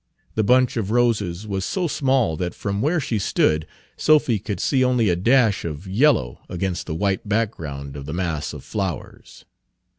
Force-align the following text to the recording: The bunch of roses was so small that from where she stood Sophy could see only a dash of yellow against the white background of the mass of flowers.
The 0.33 0.43
bunch 0.43 0.77
of 0.77 0.89
roses 0.89 1.45
was 1.47 1.63
so 1.63 1.87
small 1.87 2.35
that 2.37 2.55
from 2.55 2.81
where 2.81 2.99
she 2.99 3.19
stood 3.19 3.67
Sophy 3.95 4.39
could 4.39 4.59
see 4.59 4.83
only 4.83 5.09
a 5.09 5.15
dash 5.15 5.63
of 5.63 5.85
yellow 5.85 6.39
against 6.49 6.87
the 6.87 6.95
white 6.95 7.29
background 7.29 7.95
of 7.95 8.07
the 8.07 8.13
mass 8.13 8.51
of 8.51 8.63
flowers. 8.63 9.45